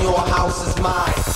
[0.00, 1.35] Your house is mine.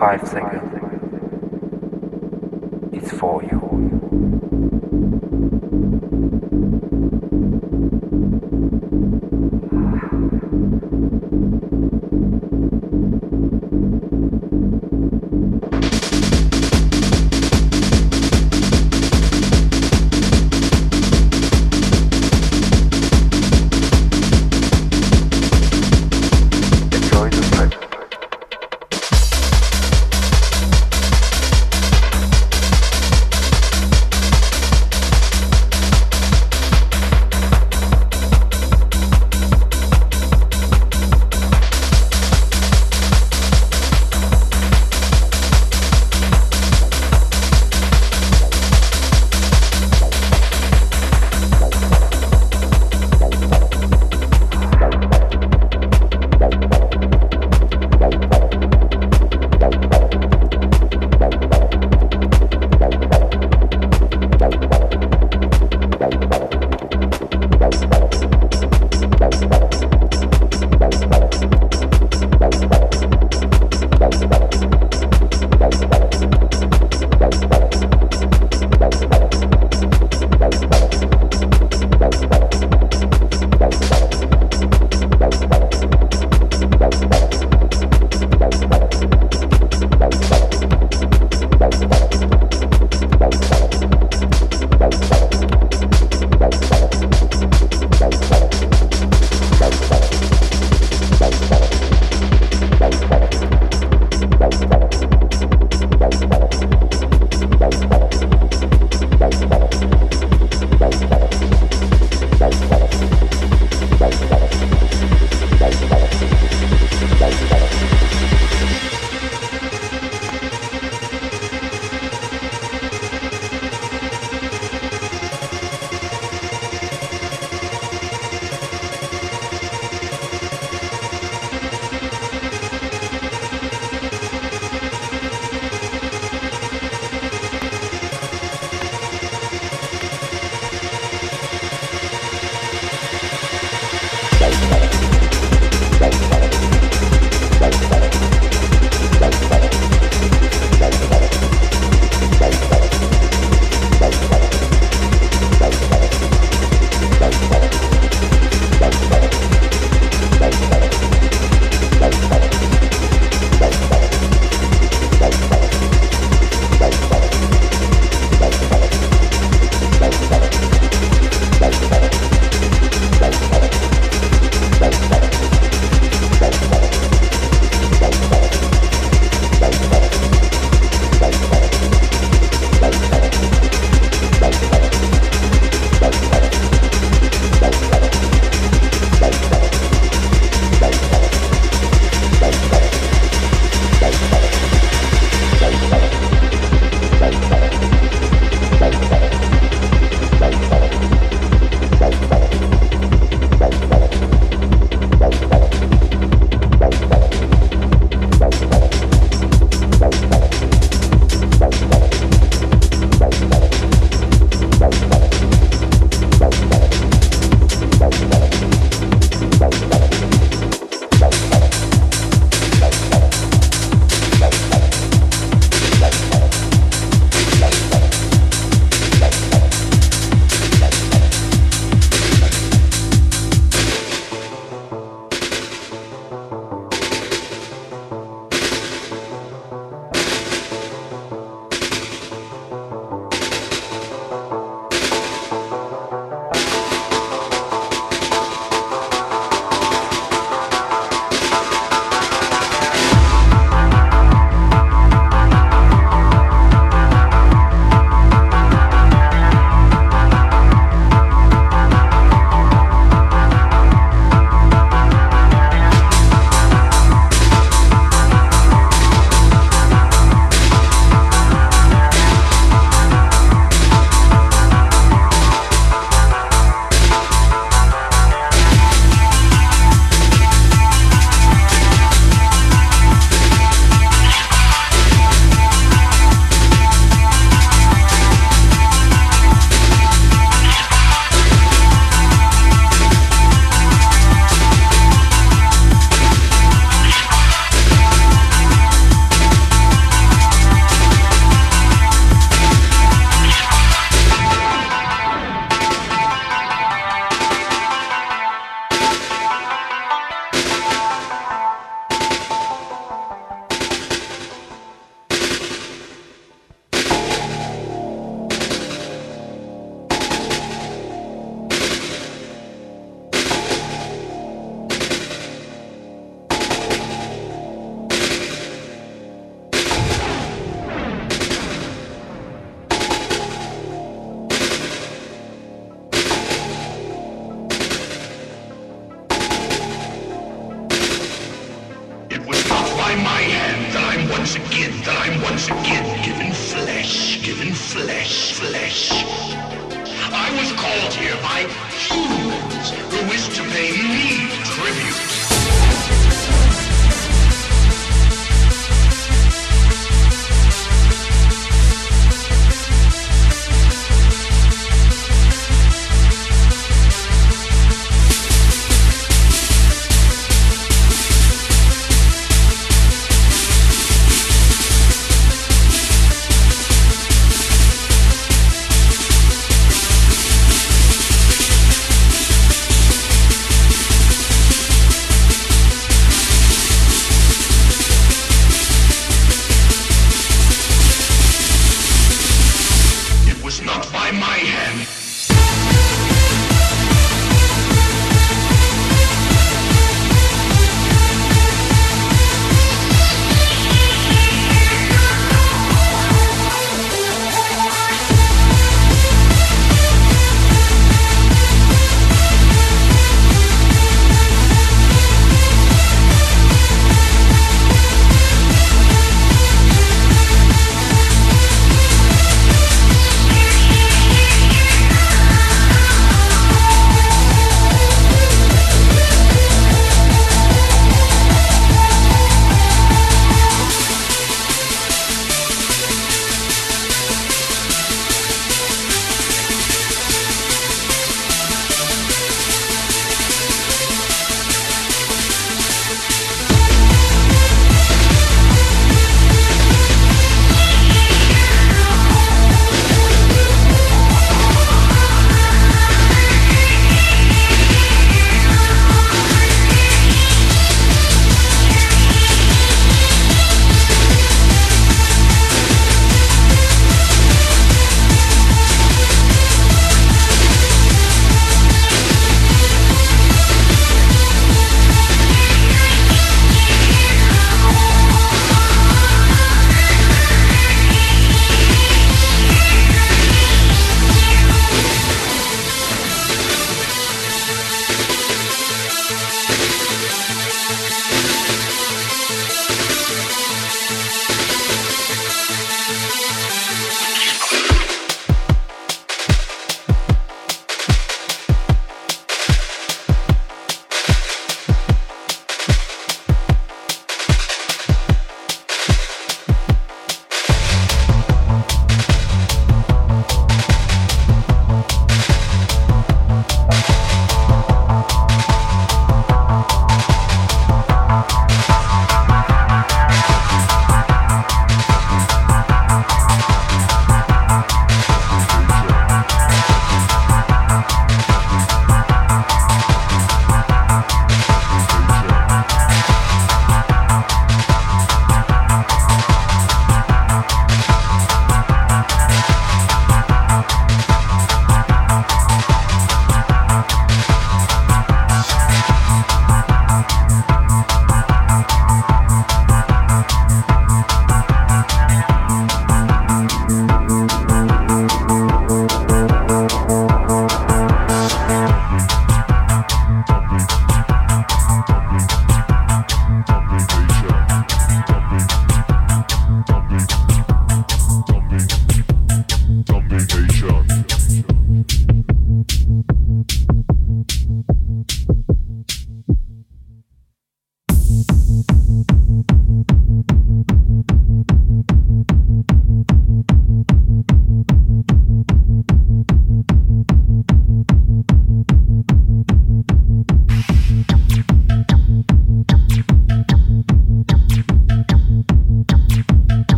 [0.00, 0.72] five seconds.
[2.94, 4.79] It's for you.